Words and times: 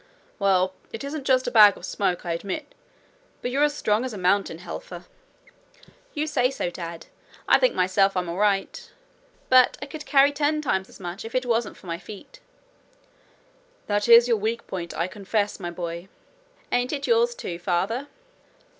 'Well, 0.39 0.73
it 0.91 1.03
isn't 1.03 1.25
just 1.27 1.45
a 1.45 1.51
bag 1.51 1.77
of 1.77 1.85
smoke, 1.85 2.25
I 2.25 2.31
admit. 2.33 2.73
But 3.43 3.51
you're 3.51 3.61
as 3.61 3.75
strong 3.75 4.03
as 4.03 4.13
a 4.13 4.17
mountain, 4.17 4.57
Helfer.' 4.57 5.05
'You 6.15 6.25
say 6.25 6.49
so, 6.49 6.71
dad. 6.71 7.05
I 7.47 7.59
think 7.59 7.75
myself 7.75 8.17
I'm 8.17 8.27
all 8.27 8.37
right. 8.37 8.89
But 9.47 9.77
I 9.79 9.85
could 9.85 10.07
carry 10.07 10.31
ten 10.31 10.59
times 10.59 10.89
as 10.89 10.99
much 10.99 11.23
if 11.23 11.35
it 11.35 11.45
wasn't 11.45 11.77
for 11.77 11.85
my 11.85 11.99
feet.' 11.99 12.39
'That 13.85 14.09
is 14.09 14.27
your 14.27 14.37
weak 14.37 14.65
point, 14.65 14.95
I 14.97 15.05
confess, 15.05 15.59
my 15.59 15.69
boy.' 15.69 16.09
'Ain't 16.71 16.93
it 16.93 17.05
yours 17.05 17.35
too, 17.35 17.59
father?' 17.59 18.07